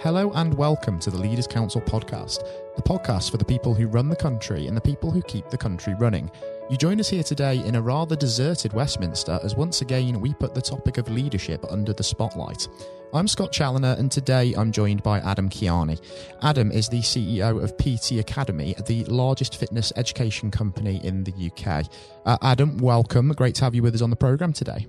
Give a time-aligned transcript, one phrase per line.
[0.00, 2.46] Hello and welcome to the Leaders Council podcast,
[2.76, 5.56] the podcast for the people who run the country and the people who keep the
[5.56, 6.30] country running.
[6.68, 10.54] You join us here today in a rather deserted Westminster as once again we put
[10.54, 12.68] the topic of leadership under the spotlight.
[13.14, 15.98] I'm Scott Challoner and today I'm joined by Adam Kiani.
[16.42, 21.86] Adam is the CEO of PT Academy, the largest fitness education company in the UK.
[22.26, 23.30] Uh, Adam, welcome.
[23.30, 24.86] Great to have you with us on the programme today.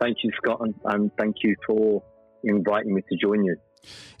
[0.00, 2.04] Thank you, Scott, and, and thank you for
[2.44, 3.56] inviting me to join you.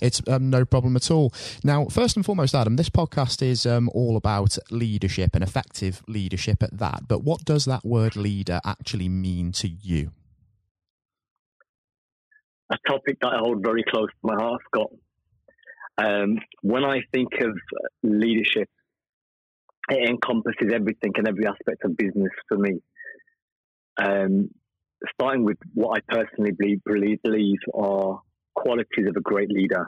[0.00, 1.32] It's um, no problem at all.
[1.62, 6.62] Now, first and foremost, Adam, this podcast is um, all about leadership and effective leadership
[6.62, 7.08] at that.
[7.08, 10.10] But what does that word leader actually mean to you?
[12.70, 14.90] A topic that I hold very close to my heart, Scott.
[15.98, 17.56] Um, when I think of
[18.02, 18.68] leadership,
[19.90, 22.80] it encompasses everything and every aspect of business for me.
[24.00, 24.50] Um,
[25.14, 26.80] starting with what I personally believe,
[27.22, 28.20] believe are
[28.54, 29.86] qualities of a great leader.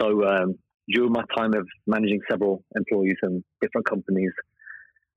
[0.00, 0.54] So um,
[0.88, 4.32] during my time of managing several employees and different companies,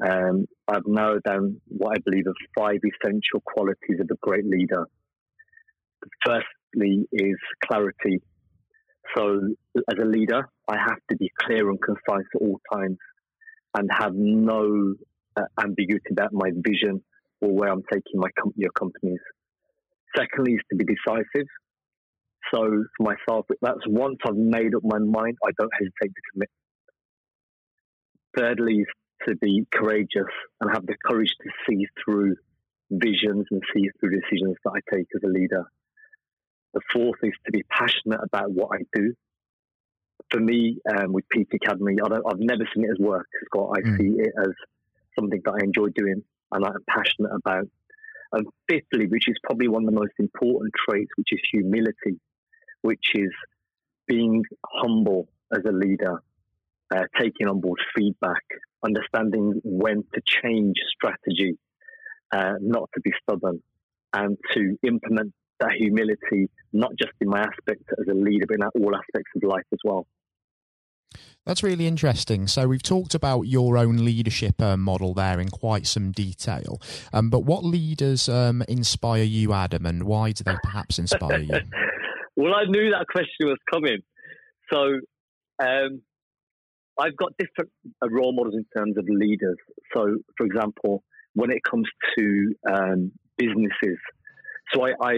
[0.08, 4.86] um, I've narrowed down what I believe are five essential qualities of a great leader.
[6.26, 8.22] Firstly, is clarity.
[9.16, 9.40] So,
[9.76, 12.98] as a leader, I have to be clear and concise at all times
[13.76, 14.96] and have no
[15.36, 17.04] uh, ambiguity about my vision
[17.42, 19.20] or where I'm taking my company or companies.
[20.16, 21.48] Secondly, is to be decisive.
[22.52, 26.50] So for myself, that's once I've made up my mind, I don't hesitate to commit.
[28.38, 28.88] Thirdly, is
[29.28, 32.36] to be courageous and have the courage to see through
[32.92, 35.66] visions and see through decisions that I take as a leader.
[36.74, 39.14] The fourth is to be passionate about what I do.
[40.32, 43.78] For me, um, with PT Academy, I have never seen it as work, Scott.
[43.78, 43.98] I mm.
[43.98, 44.52] see it as
[45.18, 47.68] something that I enjoy doing and I'm passionate about.
[48.32, 52.20] And fifthly, which is probably one of the most important traits, which is humility
[52.84, 53.31] which is
[54.08, 56.22] being humble as a leader,
[56.94, 58.44] uh, taking on board feedback,
[58.86, 61.58] understanding when to change strategy,
[62.31, 63.62] uh, not to be stubborn,
[64.13, 68.63] and to implement that humility, not just in my aspect as a leader, but in
[68.63, 70.06] all aspects of life as well.
[71.46, 72.47] That's really interesting.
[72.47, 76.81] So we've talked about your own leadership uh, model there in quite some detail.
[77.12, 81.59] Um, but what leaders um, inspire you, Adam, and why do they perhaps inspire you?
[82.36, 84.00] Well, I knew that question was coming.
[84.72, 85.00] So
[85.62, 86.02] um,
[87.00, 87.72] I've got different
[88.02, 89.58] uh, role models in terms of leaders.
[89.96, 94.00] So, for example, when it comes to um, businesses,
[94.74, 95.14] so I, I,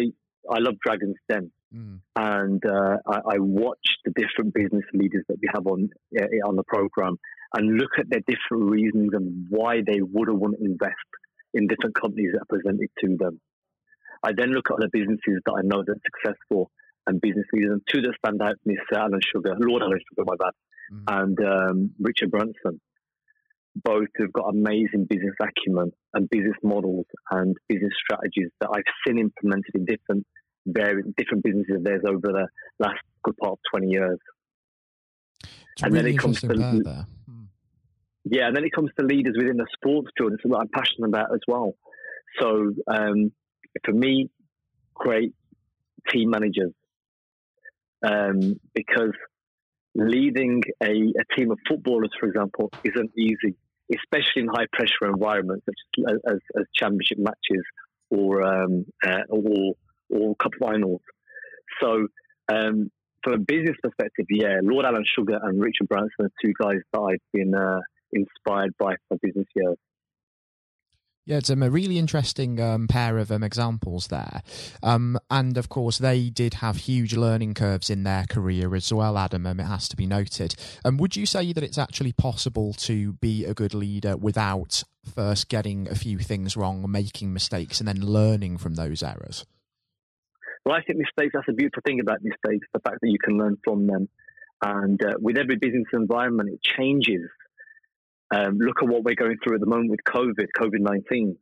[0.49, 1.51] I love Dragon's Den.
[1.73, 1.99] Mm.
[2.15, 6.55] And uh, I, I, watch the different business leaders that we have on uh, on
[6.55, 7.17] the program
[7.53, 11.09] and look at their different reasons and why they would or wouldn't invest
[11.53, 13.41] in different companies that are presented to them.
[14.23, 16.71] I then look at the businesses that I know that are successful
[17.07, 17.71] and business leaders.
[17.71, 18.97] And two that stand out, Mr.
[18.97, 20.53] Alan Sugar, Lord Alan Sugar, my bad,
[20.91, 21.21] mm-hmm.
[21.21, 22.81] and um, Richard Branson.
[23.83, 29.19] Both have got amazing business acumen and business models and business strategies that I've seen
[29.19, 30.25] implemented in different
[30.65, 32.47] various different businesses of theirs over the
[32.79, 34.17] last good part of twenty years.
[35.41, 36.47] It's and really then it comes to.
[36.47, 37.43] Hmm.
[38.23, 40.31] yeah, and then it comes to leaders within the sports field.
[40.31, 41.73] It's what I'm passionate about as well.
[42.39, 43.33] So um,
[43.83, 44.29] for me,
[44.95, 45.33] great
[46.09, 46.71] team managers
[48.05, 49.13] um, because
[49.95, 53.55] leading a, a, team of footballers, for example, isn't easy,
[53.93, 57.63] especially in high pressure environments such as, as, as championship matches
[58.09, 59.73] or um, uh, or,
[60.09, 61.01] or cup finals.
[61.81, 62.07] So,
[62.51, 62.91] um,
[63.23, 66.99] from a business perspective, yeah, Lord Alan Sugar and Richard Branson are two guys that
[66.99, 67.79] I've been uh,
[68.13, 69.77] inspired by for business years.
[71.27, 74.43] Yeah, it's um, a really interesting um, pair of um, examples there.
[74.83, 79.17] Um, and of course, they did have huge learning curves in their career as well,
[79.17, 80.53] Adam, um, it has to be noted.
[80.83, 85.49] Um, would you say that it's actually possible to be a good leader without first
[85.49, 89.47] getting a few things wrong, making mistakes, and then learning from those errors?
[90.63, 93.39] Well, I think mistakes, that's a beautiful thing about mistakes, the fact that you can
[93.39, 94.09] learn from them.
[94.63, 97.29] And uh, with every business environment, it changes
[98.33, 101.37] um, look at what we're going through at the moment with COVID, COVID 19.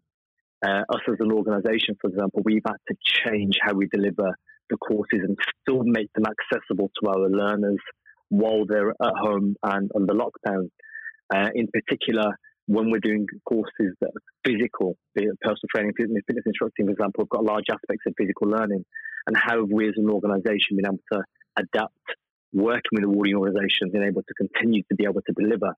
[0.65, 4.33] Uh, us as an organization, for example, we've had to change how we deliver
[4.69, 7.79] the courses and still make them accessible to our learners
[8.29, 10.69] while they're at home and under lockdown.
[11.33, 12.31] Uh, in particular,
[12.67, 17.23] when we're doing courses that are physical, be it personal training, fitness, instructing, for example,
[17.23, 18.85] we've got large aspects of physical learning.
[19.27, 21.23] And how have we as an organization been able to
[21.57, 21.93] adapt
[22.53, 25.73] working with awarding organizations and able to continue to be able to deliver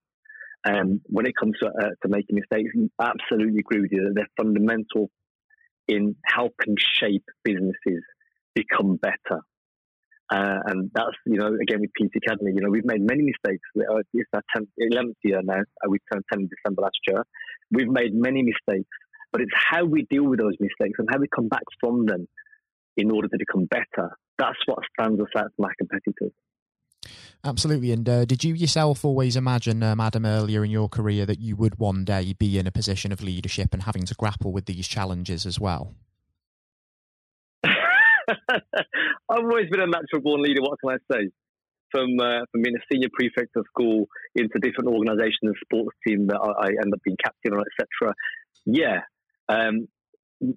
[0.65, 4.13] um, when it comes to, uh, to making mistakes, I absolutely agree with you that
[4.15, 5.09] they're fundamental
[5.87, 8.03] in helping shape businesses
[8.55, 9.41] become better.
[10.31, 13.63] Uh, and that's, you know, again with PT Academy, you know, we've made many mistakes.
[13.77, 15.59] Uh, it's our 10th, 11th year now.
[15.59, 17.23] Uh, we turned 10 in December last year.
[17.71, 18.89] We've made many mistakes,
[19.31, 22.27] but it's how we deal with those mistakes and how we come back from them
[22.97, 24.17] in order to become better.
[24.39, 26.31] That's what stands us out from our competitors.
[27.45, 27.91] Absolutely.
[27.91, 31.55] And uh, did you yourself always imagine, um, Adam, earlier in your career that you
[31.55, 34.87] would one day be in a position of leadership and having to grapple with these
[34.87, 35.93] challenges as well?
[37.63, 37.69] I've
[39.29, 40.61] always been a natural born leader.
[40.61, 41.29] What can I say?
[41.91, 46.25] From uh, from being a senior prefect of school into different organisations and sports team
[46.27, 48.15] that I, I end up being captain on, etc.
[48.65, 49.01] Yeah,
[49.47, 49.87] um,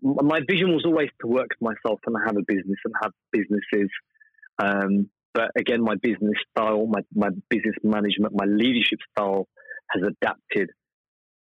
[0.03, 3.91] my vision was always to work for myself and have a business and have businesses.
[4.59, 9.47] Um, but again, my business style, my, my business management, my leadership style
[9.91, 10.71] has adapted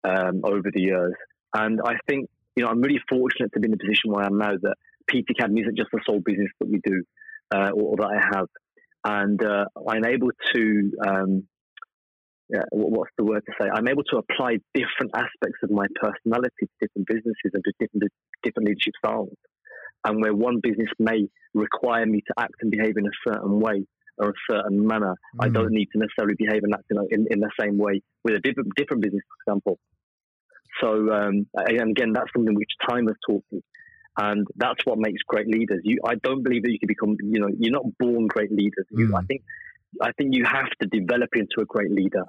[0.04, 1.14] um, over the years.
[1.54, 4.26] And I think, you know, I'm really fortunate to be in the position where I
[4.26, 4.76] am now that
[5.10, 7.02] PT Academy isn't just the sole business that we do
[7.54, 8.46] uh, or, or, that I have.
[9.04, 11.44] And uh, I'm able to, um,
[12.48, 13.68] yeah, what's the word to say?
[13.72, 18.12] I'm able to apply different aspects of my personality to different businesses and to different,
[18.42, 19.30] different leadership styles.
[20.06, 23.86] And where one business may require me to act and behave in a certain way
[24.18, 25.44] or a certain manner, mm.
[25.44, 28.34] I don't need to necessarily behave and act in, in, in, the same way with
[28.34, 29.78] a different, different business, for example.
[30.80, 33.62] So, um, and again, that's something which time has taught me
[34.18, 35.80] and that's what makes great leaders.
[35.84, 38.86] You, I don't believe that you can become, you know, you're not born great leaders.
[38.90, 39.18] You, mm.
[39.18, 39.42] I think,
[40.00, 42.24] I think you have to develop into a great leader.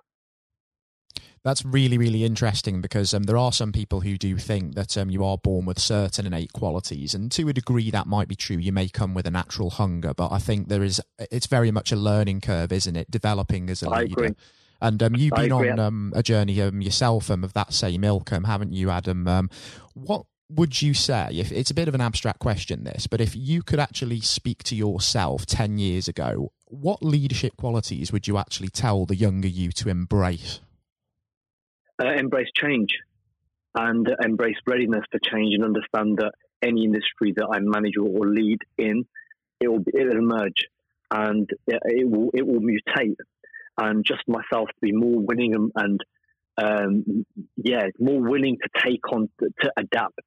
[1.48, 5.10] That's really, really interesting because um, there are some people who do think that um,
[5.10, 8.58] you are born with certain innate qualities, and to a degree that might be true.
[8.58, 11.00] You may come with a natural hunger, but I think there is.
[11.32, 13.10] It's very much a learning curve, isn't it?
[13.10, 14.26] Developing as a I leader.
[14.26, 14.36] Agree.
[14.82, 18.34] And um, you've been on um, a journey um, yourself um, of that same ilk,
[18.34, 19.26] um, haven't you, Adam?
[19.26, 19.50] Um,
[19.94, 23.38] what would you say, if it's a bit of an abstract question, this, but if
[23.38, 28.68] you could actually speak to yourself 10 years ago, what leadership qualities would you actually
[28.68, 30.60] tell the younger you to embrace?
[32.00, 32.90] Uh, embrace change
[33.76, 38.60] and embrace readiness for change and understand that any industry that I manage or lead
[38.78, 39.06] in,
[39.60, 40.66] it will, it will emerge
[41.12, 43.16] and it will, it will mutate.
[43.80, 46.04] And just myself to be more willing and, and
[46.58, 50.20] um, yeah, more willing to take on, to, to adapt.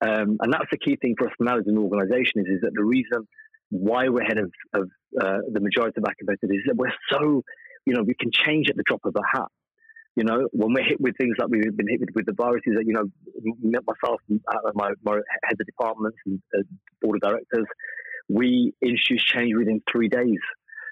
[0.00, 2.72] Um, and that's the key thing for us now as an organisation is, is that
[2.74, 3.26] the reason
[3.70, 4.90] why we're ahead of, of
[5.20, 7.42] uh, the majority of our competitors is that we're so,
[7.84, 9.48] you know, we can change at the drop of a hat.
[10.16, 12.74] You know, when we're hit with things like we've been hit with, with the viruses,
[12.74, 13.04] that you know,
[13.86, 14.40] myself and
[14.74, 15.14] my, my
[15.44, 16.62] head of departments and uh,
[17.02, 17.66] board of directors,
[18.28, 20.40] we introduce change within three days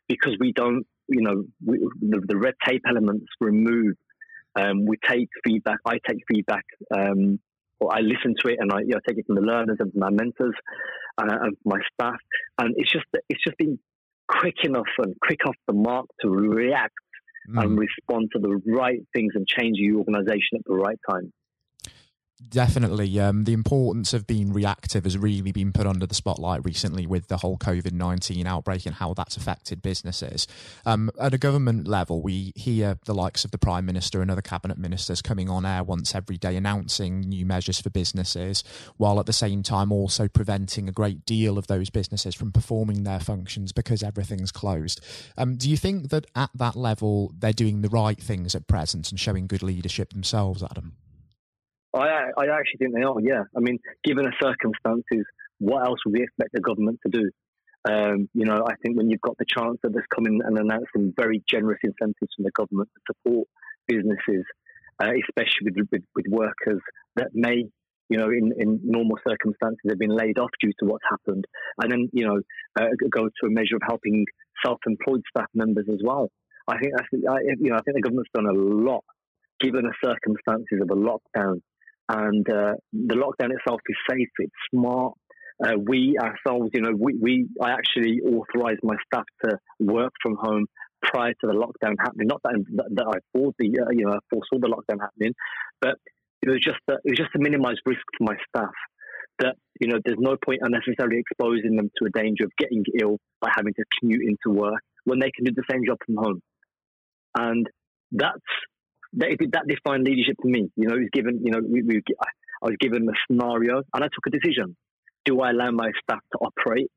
[0.09, 3.97] because we don't, you know, we, the, the red tape elements removed
[4.57, 5.79] um, we take feedback.
[5.85, 6.65] I take feedback,
[6.97, 7.41] um,
[7.81, 9.93] or I listen to it, and I you know, take it from the learners and
[9.93, 10.55] from my mentors
[11.19, 12.21] uh, and my staff.
[12.59, 13.79] And it's just it's just been
[14.29, 16.95] quick enough and quick off the mark to react
[17.49, 17.63] mm.
[17.63, 21.33] and respond to the right things and change the organisation at the right time.
[22.49, 23.21] Definitely.
[23.21, 27.29] Um, the importance of being reactive has really been put under the spotlight recently with
[27.29, 30.49] the whole COVID 19 outbreak and how that's affected businesses.
[30.85, 34.43] Um, at a government level, we hear the likes of the Prime Minister and other
[34.43, 38.65] cabinet ministers coming on air once every day announcing new measures for businesses,
[38.97, 43.05] while at the same time also preventing a great deal of those businesses from performing
[43.05, 45.01] their functions because everything's closed.
[45.39, 49.11] Um, do you think that at that level they're doing the right things at present
[49.13, 50.97] and showing good leadership themselves, Adam?
[51.95, 53.15] I, I actually think they are.
[53.21, 55.25] Yeah, I mean, given the circumstances,
[55.59, 57.31] what else would we expect the government to do?
[57.89, 61.13] Um, you know, I think when you've got the chance of this coming and announcing
[61.17, 63.49] very generous incentives from the government to support
[63.87, 64.45] businesses,
[65.03, 66.81] uh, especially with, with, with workers
[67.17, 67.65] that may,
[68.09, 71.45] you know, in, in normal circumstances have been laid off due to what's happened,
[71.83, 72.41] and then you know,
[72.81, 74.25] uh, go to a measure of helping
[74.65, 76.31] self-employed staff members as well.
[76.67, 79.05] I think that's, I, you know, I think the government's done a lot
[79.61, 81.61] given the circumstances of a lockdown
[82.09, 84.29] and uh, the lockdown itself is safe.
[84.39, 85.15] It's smart.
[85.65, 90.37] Uh, we ourselves, you know, we, we I actually authorised my staff to work from
[90.37, 90.67] home
[91.03, 92.27] prior to the lockdown happening.
[92.27, 95.35] Not that that I thought the uh, you know foresaw the lockdown happening,
[95.81, 95.97] but
[96.43, 98.75] it was just that it was just to minimise risk for my staff.
[99.39, 103.19] That you know, there's no point unnecessarily exposing them to a danger of getting ill
[103.41, 106.41] by having to commute into work when they can do the same job from home.
[107.37, 107.69] And
[108.13, 108.39] that's
[109.17, 110.71] that, that defined leadership for me.
[110.77, 112.03] You know, it was given, you know, we, we,
[112.63, 114.77] I was given a scenario and I took a decision.
[115.25, 116.91] Do I allow my staff to operate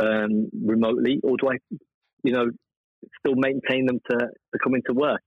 [0.00, 1.56] um, remotely or do I,
[2.22, 2.46] you know,
[3.18, 5.22] still maintain them to, to come into work?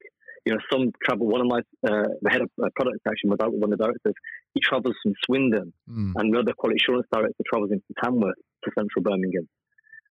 [0.45, 1.27] You know, some travel.
[1.27, 4.15] One of my uh, the head of uh, product actually, my one of the directors,
[4.55, 6.13] he travels from Swindon, mm.
[6.15, 8.33] and another quality assurance director travels into Tamworth
[8.63, 9.47] to central Birmingham.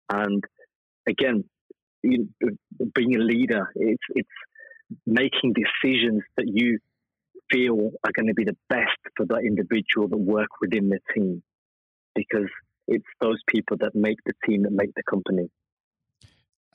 [0.09, 0.45] And
[1.09, 1.43] again,
[2.05, 2.29] you,
[2.95, 4.29] being a leader, it's it's
[5.07, 6.79] making decisions that you
[7.51, 11.43] feel are going to be the best for the individual that work within the team,
[12.15, 12.49] because
[12.89, 15.49] it's those people that make the team that make the company.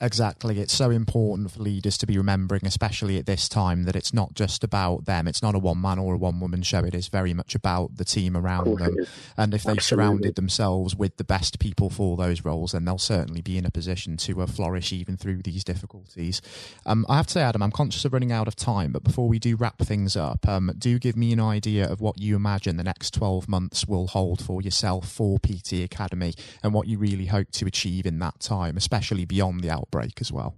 [0.02, 0.60] Exactly.
[0.60, 4.34] It's so important for leaders to be remembering, especially at this time, that it's not
[4.34, 5.26] just about them.
[5.26, 6.80] It's not a one man or a one woman show.
[6.80, 8.98] It is very much about the team around them.
[9.38, 13.42] And if they surrounded themselves with the best people for those roles, then they'll certainly
[13.42, 16.42] be in a position to uh, flourish even through these difficulties.
[16.86, 19.30] Um, I have to say, Adam, I'm conscious of running out of time, but before
[19.30, 22.76] we do wrap things up, um, do give me an idea of what you imagine
[22.76, 27.28] the next 12 months will hold for yourself, for PT Academy, and what you really
[27.28, 30.58] hope to achieve in that time, especially beyond the out outbreak as well?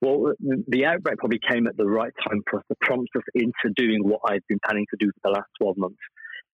[0.00, 0.32] Well,
[0.68, 4.00] the outbreak probably came at the right time for us to prompt us into doing
[4.02, 6.02] what I've been planning to do for the last 12 months.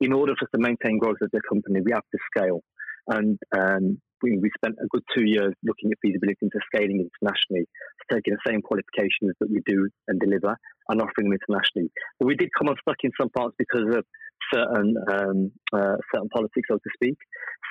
[0.01, 2.61] In order for us to maintain growth as a company, we have to scale.
[3.09, 7.67] And um, we, we, spent a good two years looking at feasibility into scaling internationally,
[8.13, 10.57] taking the same qualifications that we do and deliver
[10.89, 11.91] and offering them internationally.
[12.21, 14.05] But we did come unstuck in some parts because of
[14.53, 17.17] certain um, uh, certain politics, so to speak.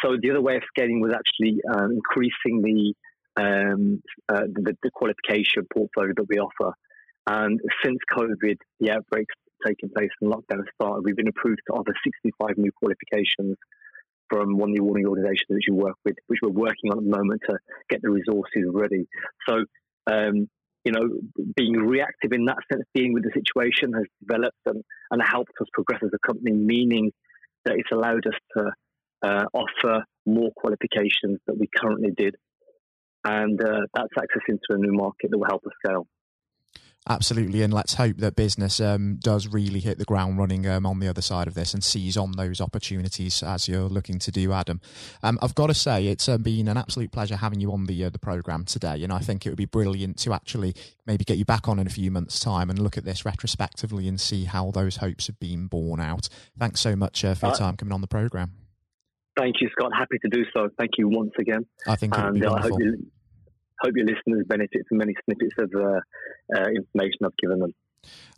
[0.04, 2.94] So the other way of scaling was actually um, increasing the
[3.38, 6.74] um, uh, the, the, qualification portfolio that we offer.
[7.28, 11.94] And since COVID, the outbreaks taking place and lockdown started, we've been approved to offer
[12.04, 13.56] 65 new qualifications
[14.30, 17.04] from one of the awarding organisations that you work with, which we're working on at
[17.04, 17.58] the moment to
[17.90, 19.08] get the resources ready.
[19.48, 19.64] So,
[20.12, 20.50] um,
[20.84, 21.08] you know,
[21.56, 25.68] being reactive in that sense, dealing with the situation has developed and, and helped us
[25.74, 27.12] progress as a company, meaning
[27.66, 28.72] that it's allowed us to
[29.24, 32.36] uh, offer more qualifications that we currently did
[33.28, 36.08] and uh, that's access into a new market that will help us scale.
[37.10, 41.00] Absolutely, and let's hope that business um, does really hit the ground running um, on
[41.00, 44.52] the other side of this and seize on those opportunities as you're looking to do,
[44.52, 44.82] Adam.
[45.24, 48.04] Um, I've got to say, it's uh, been an absolute pleasure having you on the
[48.04, 51.38] uh, the program today, and I think it would be brilliant to actually maybe get
[51.38, 54.44] you back on in a few months' time and look at this retrospectively and see
[54.44, 56.28] how those hopes have been borne out.
[56.60, 58.52] Thanks so much uh, for your uh, time coming on the program.
[59.38, 59.92] Thank you, Scott.
[59.98, 60.68] Happy to do so.
[60.78, 61.66] Thank you once again.
[61.88, 63.08] I think and uh, I hope you
[63.82, 66.00] hope your listeners benefit from many snippets of uh,
[66.56, 67.74] uh, information I've given them.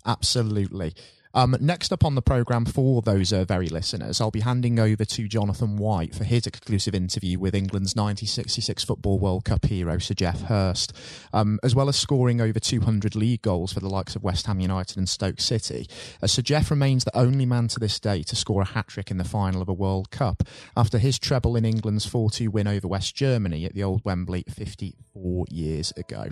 [0.05, 0.93] Absolutely.
[1.33, 5.05] Um, next up on the programme for those uh, very listeners, I'll be handing over
[5.05, 10.15] to Jonathan White for his exclusive interview with England's 1966 Football World Cup hero, Sir
[10.15, 10.91] Geoff Hurst,
[11.31, 14.59] um, as well as scoring over 200 league goals for the likes of West Ham
[14.59, 15.87] United and Stoke City.
[16.21, 19.11] Uh, Sir Geoff remains the only man to this day to score a hat trick
[19.11, 20.41] in the final of a World Cup
[20.75, 24.45] after his treble in England's 4 2 win over West Germany at the old Wembley
[24.49, 26.29] 54 years ago.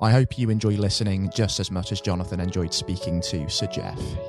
[0.00, 4.02] I hope you enjoy listening just as much as Jonathan enjoyed speaking to Sir Geoff.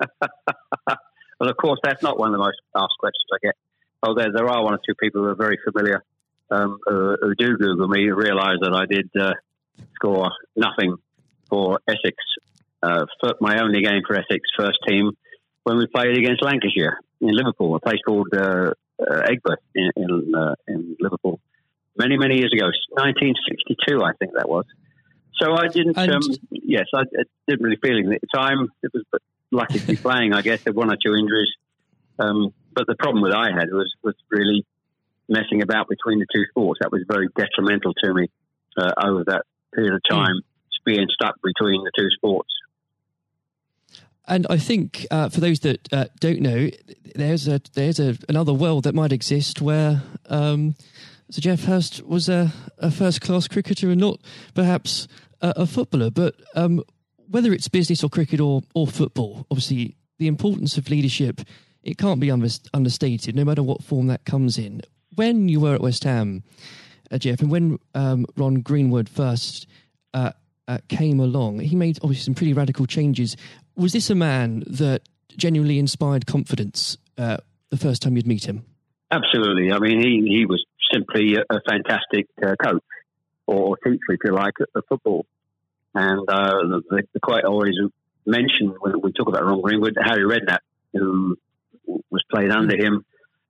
[0.86, 3.54] well, of course, that's not one of the most asked questions I get.
[4.02, 6.02] Oh, there, there are one or two people who are very familiar
[6.50, 9.32] um, who, who, do Google me realise that I did uh,
[9.94, 10.96] score nothing
[11.48, 12.16] for Essex.
[12.82, 13.06] Uh,
[13.40, 15.12] my only game for Essex first team
[15.64, 20.34] when we played against Lancashire in Liverpool, a place called uh, uh Aigburth in in,
[20.34, 21.40] uh, in Liverpool
[21.98, 24.64] many, many years ago, 1962, I think that was.
[25.40, 28.68] So I didn't, um, yes, I, I, didn't really feel it at the time.
[28.82, 29.04] It was
[29.50, 30.64] lucky to be playing, I guess.
[30.64, 31.52] Were one or two injuries.
[32.18, 34.64] Um, but the problem that I had was, was really
[35.28, 36.80] messing about between the two sports.
[36.82, 38.30] That was very detrimental to me
[38.76, 39.42] uh, over that
[39.74, 40.14] period of hmm.
[40.14, 40.84] time, mm.
[40.84, 42.50] being stuck between the two sports.
[44.28, 46.68] And I think uh, for those that uh, don't know,
[47.14, 50.74] there's a there's a, another world that might exist where um,
[51.30, 54.20] so Geoff Hurst was a, a first class cricketer and not
[54.54, 55.08] perhaps
[55.40, 56.10] a, a footballer.
[56.10, 56.82] But um,
[57.28, 61.40] whether it's business or cricket or, or football, obviously the importance of leadership
[61.86, 64.82] it can't be understated, no matter what form that comes in.
[65.14, 66.42] When you were at West Ham,
[67.12, 69.68] uh, Geoff, and when um, Ron Greenwood first
[70.12, 70.32] uh,
[70.66, 73.36] uh, came along, he made obviously some pretty radical changes.
[73.76, 75.02] Was this a man that
[75.36, 77.36] genuinely inspired confidence uh,
[77.70, 78.64] the first time you'd meet him?
[79.12, 79.70] Absolutely.
[79.70, 82.82] I mean, he, he was simply a, a fantastic uh, coach
[83.46, 85.24] or teacher, if you like, of football.
[85.96, 87.74] And uh, the, the quite always
[88.26, 90.58] mentioned when we talk about Ron Greenwood, Harry Redknapp,
[90.92, 91.38] who
[92.10, 93.02] was played under him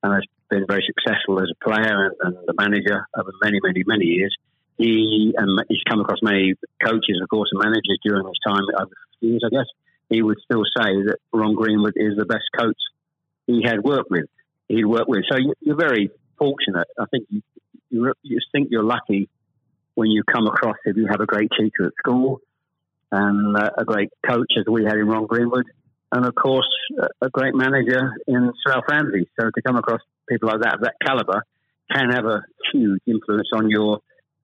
[0.05, 3.83] and has been very successful as a player and, and the manager over many, many,
[3.85, 4.37] many years.
[4.79, 8.93] he um, he's come across many coaches, of course, and managers during his time over
[9.21, 9.67] years, I guess.
[10.09, 12.79] He would still say that Ron Greenwood is the best coach
[13.49, 14.27] he had worked with.
[14.69, 15.25] He'd worked with.
[15.29, 16.87] So you're very fortunate.
[16.97, 17.27] I think
[17.91, 19.29] you, you think you're lucky
[19.97, 22.41] when you come across if you have a great teacher at school
[23.11, 25.65] and uh, a great coach as we had in Ron Greenwood,
[26.13, 26.69] and of course
[27.21, 29.29] a great manager in Alf Ramsey.
[29.41, 31.43] So to come across people like that of that caliber
[31.91, 34.01] can have a huge influence on your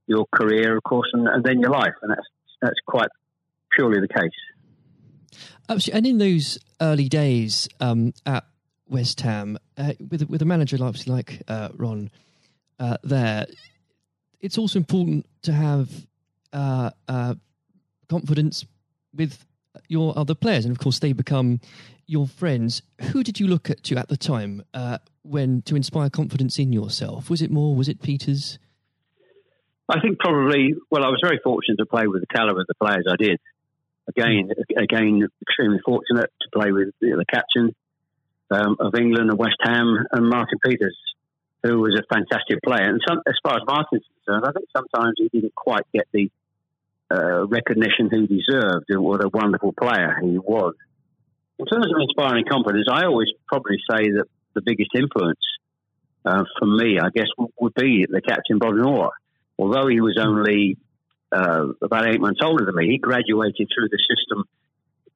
[0.06, 2.26] your career, of course, and, and then your life, and that's
[2.60, 3.10] that's quite
[3.76, 5.38] purely the case.
[5.68, 5.98] Absolutely.
[5.98, 8.44] And in those early days um, at
[8.88, 12.10] West Ham, uh, with with a manager obviously like uh, Ron
[12.78, 13.46] uh, there,
[14.42, 15.88] it's also important to have
[16.52, 17.34] uh, uh,
[18.08, 18.66] confidence
[19.14, 19.46] with
[19.88, 21.60] your other players, and of course they become
[22.06, 22.82] your friends.
[23.12, 26.72] Who did you look at to at the time uh, when to inspire confidence in
[26.72, 27.30] yourself?
[27.30, 27.74] Was it more?
[27.74, 28.58] Was it Peters?
[29.88, 30.74] I think probably.
[30.90, 33.40] Well, I was very fortunate to play with the caliber of the players I did.
[34.08, 37.72] Again, again, extremely fortunate to play with the captain
[38.50, 40.98] um, of England and West Ham and Martin Peters,
[41.62, 42.88] who was a fantastic player.
[42.88, 46.30] And some, as far as Martin's concerned, I think sometimes he didn't quite get the
[47.10, 50.74] uh, recognition he deserved and what a wonderful player he was.
[51.58, 55.40] In terms of inspiring confidence, I always probably say that the biggest influence
[56.24, 57.28] uh, for me, I guess,
[57.60, 59.12] would be the captain Bobby Moore.
[59.58, 60.78] Although he was only
[61.30, 64.44] uh, about eight months older than me, he graduated through the system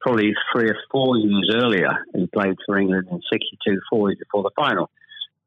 [0.00, 1.90] probably three or four years earlier.
[2.14, 4.90] He played for England in 62, four years before the final